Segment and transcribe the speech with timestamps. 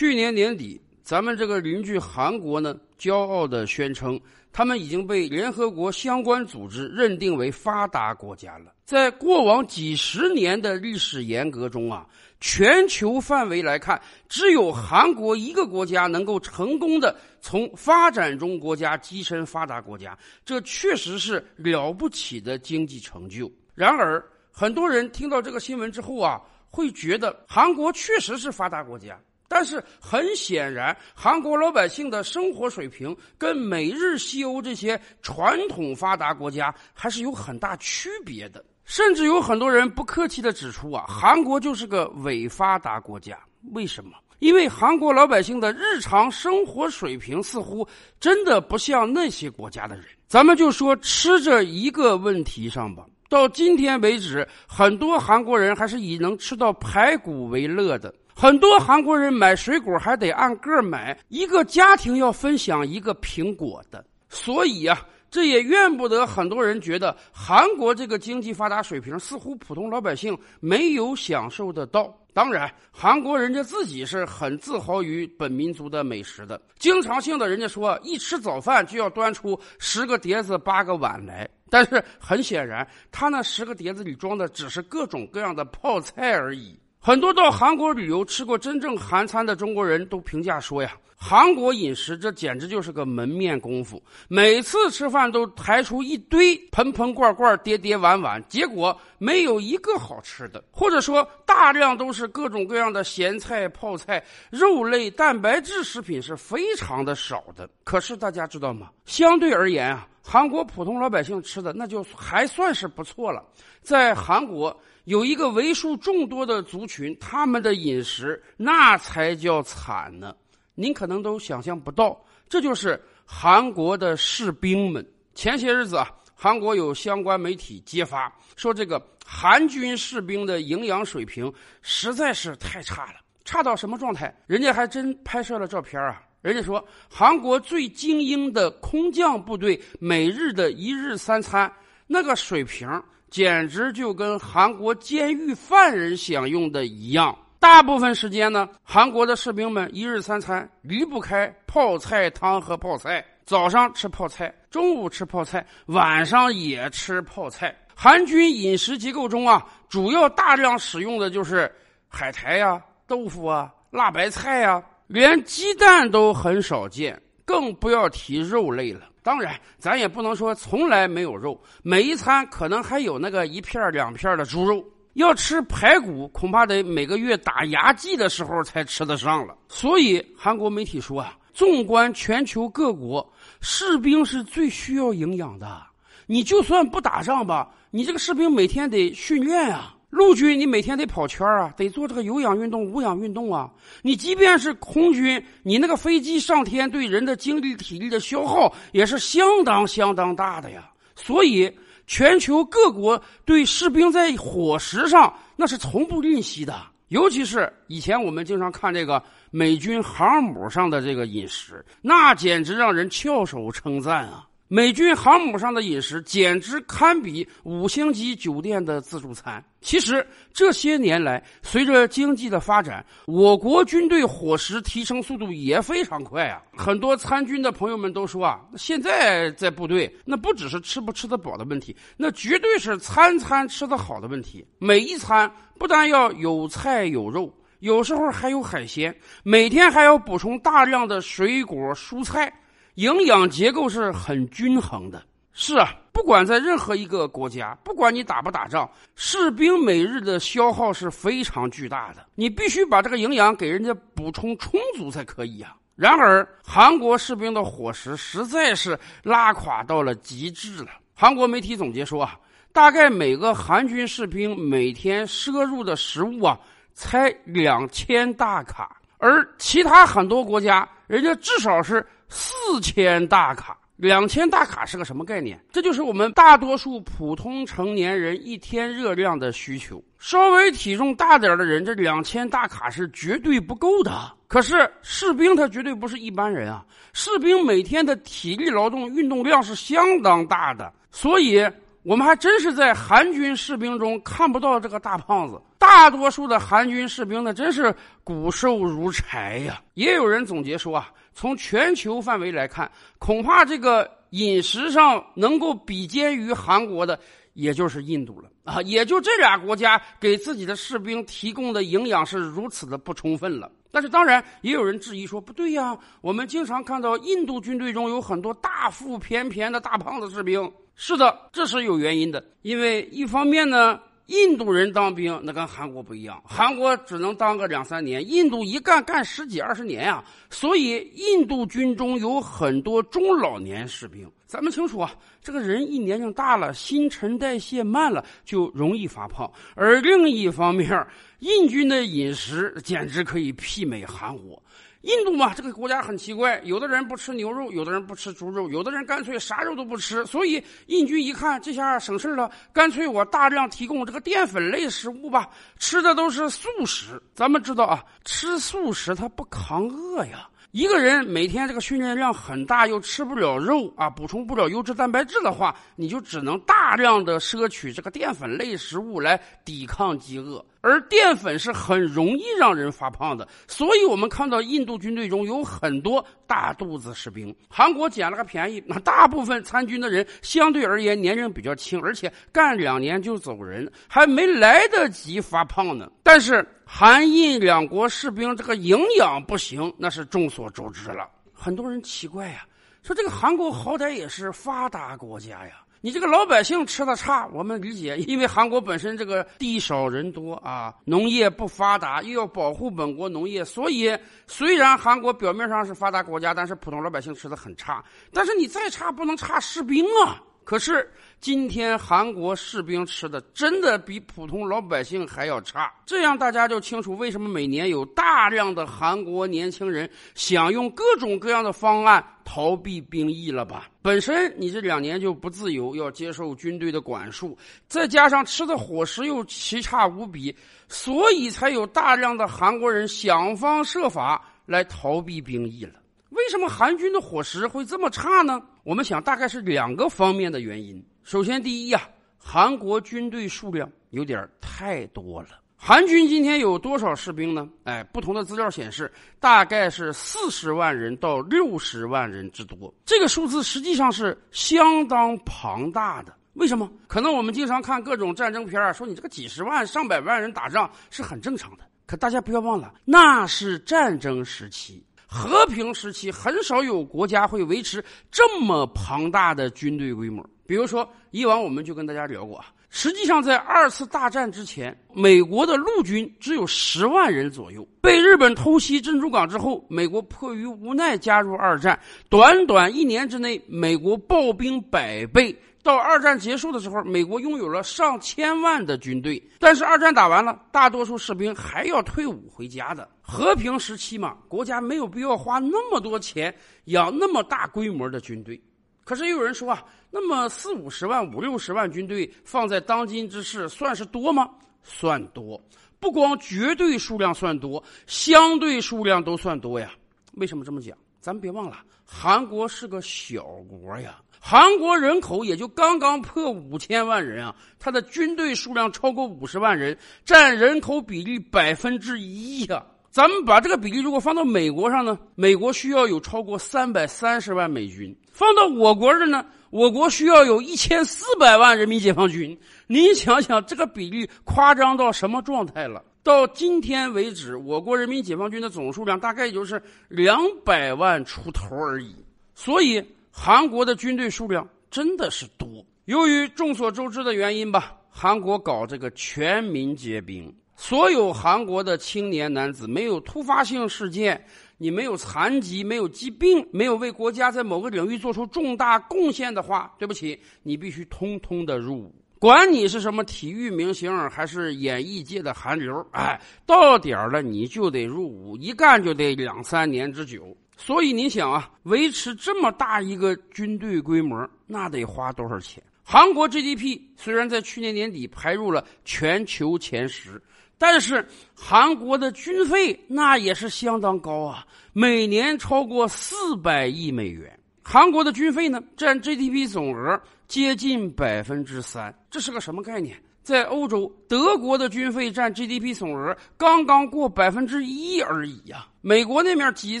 [0.00, 4.18] 去年年底，咱们这个邻居韩国呢，骄傲地宣称，
[4.50, 8.72] 他们已经被联合国相关组织认定为发达国家了。
[8.86, 12.06] 在过往几十年的历史沿革中啊，
[12.40, 23.52] 全球范围来看，只有韩国一个国家能够成功的从发展中国家跻身发达国家，这确实是了不起的经济成就。
[23.74, 26.40] 然而，很多人听到这个新闻之后啊，
[26.70, 29.20] 会觉得韩国确实是发达国家。
[29.52, 38.64] 但是很显然，韩国老百姓的生活水平跟美日西欧这些传统发达国家还是有很大区别的。
[38.84, 43.36] 甚至有很多人不客气的指出啊，韩国就是个伪发达国家。
[43.72, 44.12] 为什么？
[44.38, 47.86] 因为韩国老百姓的日常生活水平似乎
[48.20, 50.04] 真的不像那些国家的人。
[50.28, 58.14] 咱们就说吃这一个问题上吧，到今天为止，很多韩国人还是以能吃到排骨为乐的。
[58.40, 72.16] 很多韩国人买水果还得按个买，一个家庭要分享一个苹果的，所以啊，这也怨不得很多人觉得韩国这个经济发达水平似乎普通老百姓没有享受得到。
[72.32, 86.80] 当然，韩国人家自己是很自豪于本民族的美食的，经常性的人家说一吃早饭就要端出十个碟子八个碗来，但是很显然，他那十个碟子里装的只是各种各样的泡菜而已。
[87.02, 107.66] 很多到韩国旅游吃过真正韩餐的中国人都评价说呀，韩国饮食这简直就是个门面功夫，每次吃饭都抬出一堆盆盆罐罐、碟碟碗碗，结果没有一个好吃的，或者说大量都是各种各样的咸菜、泡菜、肉类、蛋白质食品是非常的少的。
[107.82, 108.90] 可是大家知道吗？
[109.06, 113.42] 相对而言啊，韩国普通老百姓吃的那就还算是不错了，
[113.80, 114.78] 在韩国。
[115.04, 120.34] 有一个为数众多的族群，他们的饮食那才叫惨呢。
[120.74, 125.06] 您可能都想象不到，这就是韩国的士兵们。
[125.34, 134.34] 前些日子啊，韩国有相关媒体揭发说，这个韩军士兵的营养水平实在是太差了，差到什么状态？
[134.46, 136.22] 人家还真拍摄了照片啊。
[136.42, 141.70] 人家说，韩国最精英的空降部队每日的一日三餐
[142.06, 142.88] 那个水平。
[143.30, 147.36] 简直就跟韩国监狱犯人享用的一样。
[147.58, 153.24] 大部分时间呢，韩国的士兵们一日三餐离不开泡菜汤和泡菜。
[153.44, 157.76] 早上吃泡菜，中午吃泡菜，晚上也吃泡菜。
[157.94, 161.70] 韩军饮食结构中啊，主要大量使用的就是
[162.08, 169.09] 海苔呀、豆腐啊、辣白菜呀，连鸡蛋都很少见，更不要提肉类了。
[169.22, 174.84] 当然，咱也不能说从来没有肉，每一餐可能还有那个一片两片的猪肉。
[175.14, 179.56] 要吃排骨，恐怕得每个月打牙祭的时候才吃得上了。
[179.68, 183.28] 所以，韩国媒体说啊，纵观全球各国，
[183.60, 185.82] 士兵是最需要营养的。
[186.26, 189.96] 你就算不打仗吧，你这个士兵每天得训练啊。
[190.10, 193.70] 陆军，你每天得跑圈啊，得做这个有氧运动、无氧运动啊。
[194.02, 200.90] 你即便是空军，你那个飞机上天对人的精力、体力的消耗也是相当相当大的呀。
[201.14, 201.72] 所以，
[202.08, 206.74] 全球各国对士兵在伙食上那是从不吝惜的。
[207.08, 214.46] 尤其是以前我们经常看这个美军航母上的这个饮食，那简直让人翘首称赞啊。
[214.72, 219.60] 美军航母上的饮食简直堪比五星级酒店的自助餐。
[219.80, 226.62] 其实这些年来，随着经济的发展，我国军队伙食提升速度也非常快啊！
[226.76, 234.64] 很多参军的朋友们都说啊，现在在部队，那不只是吃不吃得饱的问题，那绝对是餐餐吃得好的问题。
[234.78, 242.52] 每一餐不但要有菜有肉，有时候还有海鲜，每天还要补充大量的水果蔬菜。
[242.94, 245.22] 营养结构是很均衡的。
[245.52, 252.24] 是啊，不管在任何一个国家，不管你打不打仗，士兵每日的消耗是非常巨大的。
[252.36, 255.74] 你必须把这个营养给人家补充充足才可以啊。
[255.96, 260.90] 然而，韩国士兵的伙食实在是拉垮到了极致了。
[261.14, 262.38] 韩国媒体总结说啊，
[262.72, 266.58] 大概每个韩军士兵每天摄入的食物啊，
[266.94, 272.06] 才两千大卡，而其他很多国家，人家至少是。
[272.30, 275.60] 四千大卡，两千大卡是个什么概念？
[275.72, 280.02] 这就是我们大多数普通成年人一天热量的需求。
[280.18, 284.32] 稍微体重大点的人，这两千大卡是绝对不够的。
[284.46, 286.84] 可是士兵他绝对不是一般人啊！
[287.12, 291.60] 士兵每天的体力劳动运动量是相当大的，所以
[292.02, 295.60] 我们还真是在韩军士兵中看不到这个大胖子。
[295.80, 297.92] 大多数的韩军士兵呢，真是
[298.22, 299.82] 骨瘦如柴呀。
[299.94, 302.88] 也有人总结说啊，从全球范围来看，
[303.18, 307.18] 恐怕这个饮食上能够比肩于韩国的。
[307.54, 313.70] 也就是印度了啊，也就这俩国家给自己的士兵提供的营养是如此的不充分了。
[313.90, 320.72] 但是当然也有人质疑说，不对呀，我们经常看到印度军队中有很多大腹便便的大胖子士兵。
[320.94, 323.98] 是的，这是有原因的，因为一方面呢。
[324.26, 330.22] 印度人当兵那跟韩国不一样，韩国只能当个两三年，印度一干干十几二十年呀。
[330.50, 334.30] 所以印度军中有很多中老年士兵。
[334.46, 335.12] 咱们清楚啊，
[335.42, 339.50] 这个人一年龄大了，新陈代谢慢了，就容易发胖。
[339.74, 341.06] 而另一方面，
[341.38, 344.60] 印军的饮食简直可以媲美韩国。
[345.02, 350.26] 印度嘛，这个国家很奇怪，有的人不吃牛肉，有的人不吃猪肉，有的人干脆啥肉都不吃。
[350.26, 355.48] 所以印军一看这下省事了，干脆我大量提供这个淀粉类食物吧，
[355.78, 357.20] 吃的都是素食。
[357.34, 360.46] 咱们知道啊，吃素食它不抗饿呀。
[360.72, 370.64] 一个人每天这个训练量很大，又吃不了肉啊，补充不了优质蛋白质的话，你就只能大量的摄取这个淀粉类食物来抵抗饥饿。
[370.80, 377.52] 而淀粉是很容易让人发胖的，所以我们看到印度军队中有很多大肚子士兵。
[377.68, 386.08] 韩国捡了个便宜，那大部分参军的人相对而言年龄比较轻，而且干两年就走人，还没来得及发胖呢。
[386.22, 386.64] 但是。
[386.92, 391.30] 韩印两国士兵这个营养不行，那是众所周知了。
[391.54, 392.66] 很多人奇怪呀，
[393.00, 404.14] 说这个韩国好歹也是发达国家呀，你这个老百姓吃的差，我们理解，因为韩国本身这个地少人多啊，农业不发达，又要保护本国农业，所以
[404.48, 408.04] 虽然韩国表面上是发达国家，但是普通老百姓吃的很差。
[408.32, 410.42] 但是你再差，不能差士兵啊。
[410.70, 423.88] 可是今天韩国士兵吃的真的比普通老百姓还要差，这样大家就清楚为什么每年有大量的韩国年轻人想用各种各样的方案逃避兵役了吧？
[424.00, 427.58] 本身你这两年就不自由，要接受军队的管束，
[427.88, 430.54] 再加上吃的伙食又奇差无比，
[430.86, 435.94] 所以才有大量的韩国人想方设法来逃避兵役了。
[436.30, 438.62] 为什么韩军的伙食会这么差呢？
[438.84, 441.04] 我们想大概是两个方面的原因。
[441.22, 445.48] 首先，第一呀，韩国军队数量有点太多了。
[445.76, 447.68] 韩军今天有多少士兵呢？
[447.84, 449.10] 哎，不同的资料显示，
[449.40, 452.92] 大概是四十万人到六十万人之多。
[453.04, 456.36] 这个数字实际上是相当庞大的。
[456.54, 456.90] 为什么？
[457.06, 461.84] 可能我们经常看各种战争片儿，说你这个几十万、上百万人打仗是很正常的。
[462.06, 465.02] 可大家不要忘了，那是战争时期。
[465.32, 470.44] 和平时期很少有国家会维持这么庞大的军队规模。
[470.66, 477.86] 比如说，以往我们就跟大家聊过啊，实际上在二次大战之前，美国的陆军只有十万人左右。
[478.00, 481.98] 被日本偷袭珍珠港之后，美国迫于无奈加入二战，
[482.28, 485.56] 短短一年之内，美国暴兵百倍。
[485.90, 493.08] 到二战结束的时候，美国拥有了上千万的军队，但是二战打完了，大多数士兵还要退伍回家的。
[493.20, 496.54] 和平时期嘛，国家没有必要花那么多钱
[496.84, 498.60] 养那么大规模的军队。
[499.02, 504.48] 可是又有人说啊，那么四五十万、五六十万军队放在当今之世，算是多吗？
[504.84, 505.60] 算多，
[505.98, 509.90] 不光绝对数量算多，相对数量都算多呀。
[510.34, 510.96] 为什么这么讲？
[511.20, 514.20] 咱别忘了，韩国是个小国呀。
[514.42, 522.82] 韩国人口也就刚刚破五千万人啊，他的军队数量超过五十万人，占人口比例百分之一呀。
[523.10, 532.58] 咱们把这个比例如果放到美国上呢，美国需要有超过三百三十万美军；放到我国这呢，我国需要有一千四百万人民解放军。
[532.86, 536.02] 您想想，这个比例夸张到什么状态了？
[536.22, 542.16] 到今天为止，我国人民解放军的总数量大概也就是两百万出头而已。
[542.54, 543.04] 所以。
[543.30, 545.68] 韩国的军队数量真的是多。
[546.06, 554.44] 由于众所周知的原因吧，韩国搞这个全民皆兵，所有韩国的青年男子没有突发性事件，
[554.76, 562.14] 你没有残疾，没有疾病，没有为国家在某个领域做出重大贡献的话，对不起，你必须通通的入伍。
[562.40, 570.56] 管你是什么体育明星还是演艺界的韩流，哎，到点了你就得入伍，一干就得两三年之久。
[570.82, 575.82] 所以你想啊，维持这么大一个军队规模，那得花多少钱？
[576.02, 580.42] 韩国 GDP 虽然在去年年底排入了全球前十，
[580.78, 587.54] 但是韩国的军费那也是相当高啊，每年超过四百亿美元。
[587.82, 590.18] 韩国的军费呢，占 GDP 总额
[590.50, 592.12] 接近百分之三。
[592.28, 593.16] 这是个什么概念？
[593.44, 598.88] 在欧洲，德国的军费占 GDP 总额刚刚过百分之一而已呀。
[599.00, 600.00] 美国那面几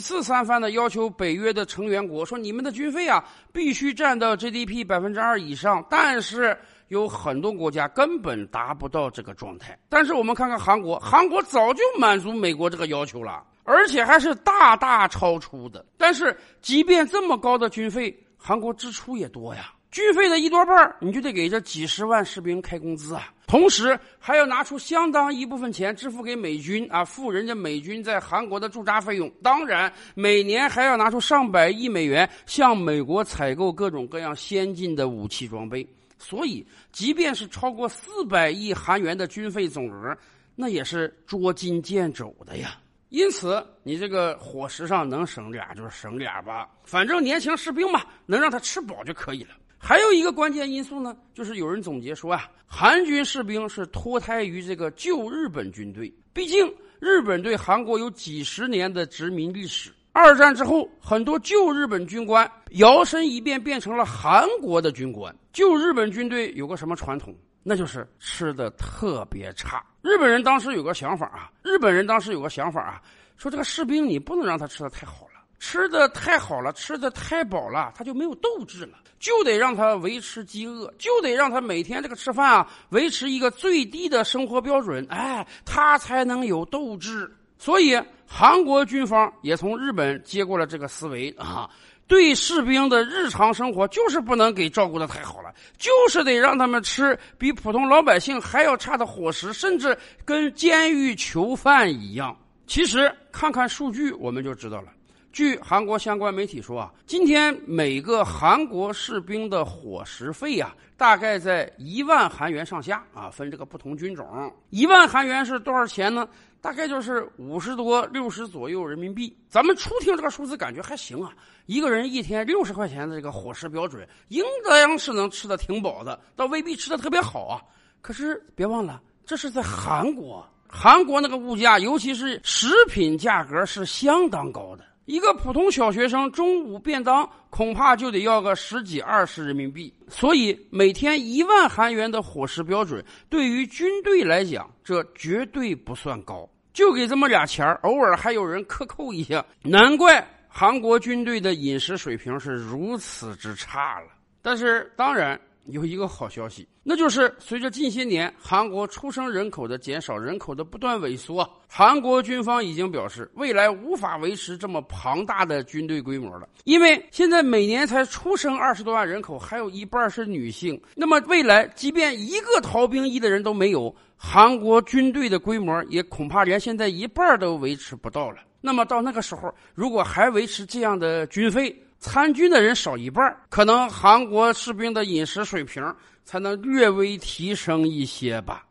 [0.00, 9.78] 次三番的要求北约的成员国说，你们的军费啊必须占到 GDP 百分之二以上，但是有很多国家根本达不到这个状态。
[9.88, 15.86] 但是我们看看韩国，韩国早就满足美国这个要求了，而且还是大大超出的。
[15.96, 19.72] 但是即便这么高的军费，韩国支出也多呀。
[19.90, 29.28] 军费的一多半你就得给这几十万士兵开工资啊，同时还要拿出相当一部分钱支付给美军啊，付人家美军在韩国的驻扎费用。
[29.42, 35.84] 当然，每年还要拿出上百亿美元向美国采购各种各样先进的武器装备。
[36.18, 40.16] 所以，即便是超过四百亿韩元的军费总额，
[40.54, 42.78] 那也是捉襟见肘的呀。
[43.08, 49.50] 因此，你这个伙食上能省点就是省点吧，反正年轻士兵嘛，能让他吃饱就可以了。
[49.82, 56.12] 还有一个关键因素呢，就是有人总结说啊，韩军士兵是脱胎于这个旧日本军队。
[56.34, 59.90] 毕竟日本对韩国有几十年的殖民历史。
[60.12, 65.34] 二战之后，很多旧日本军官摇身一变变成了韩国的军官。
[65.52, 67.34] 旧日本军队有个什么传统？
[67.62, 69.82] 那就是吃的特别差。
[70.02, 73.00] 日本人当时有个想法啊，日本人当时有个想法啊，
[73.36, 75.26] 说这个士兵你不能让他吃的太好。
[75.60, 87.30] 吃的太好了，吃的太饱了，他就没有斗志了，就得让他维持饥饿，就得让他每天这个吃饭啊，维持一个最低的生活标准，哎，他才能有斗志。
[87.58, 87.94] 所以
[88.26, 91.68] 韩国军方也从日本接过了这个思维啊，
[92.06, 102.34] 对士兵的日常生活就是不能给照顾的太好了，就是得让他们吃比普通老百姓还要差的伙食，甚至跟监狱囚犯一样。
[102.66, 104.88] 其实看看数据，我们就知道了。
[105.32, 114.52] 据韩国相关媒体说啊，今天每个韩国士兵的伙食费呀，大概在一万韩元上下啊，分这个不同军种。
[114.70, 116.28] 一万韩元是多少钱呢？
[116.60, 119.34] 大概就是五十多、六十左右人民币。
[119.48, 121.32] 咱们初听这个数字，感觉还行啊，
[121.66, 127.62] 一个人一天六十块钱的这个伙食标准，应当是能吃的挺饱的，倒未必吃的特别好啊。
[128.02, 134.84] 可是别忘了，这是在韩国，韩国那个物价，尤其是食品价格是相当高的。
[135.10, 146.48] 一个普通小学生中午便当恐怕就得要个十几二十人民币，所以每天一万韩元的伙食标准对于军队来讲，这绝对不算高。
[146.72, 154.06] 就给这么俩钱偶尔还有人克扣一下，难怪韩国军队的饮食水平是如此之差了。
[154.40, 155.38] 但是当然。
[155.66, 166.48] 有一个好消息，那就是随着近些年韩国出生人口的减少，人口的不断萎缩，韩国军方已经表示，未来无法维持这么庞大的军队规模了。
[166.64, 170.80] 因为现在每年才出生二十多万人口，还有一半是女性。
[170.94, 178.38] 那么未来，即便一个逃兵役的人都没有，韩国军队的规模也恐怕连现在一半都维持不到了。
[178.62, 185.84] 那么到那个时候，如果还维持这样的军费，参军的人少一半，可能韩国士兵的饮食水平
[186.24, 188.64] 才能略微提升一些吧。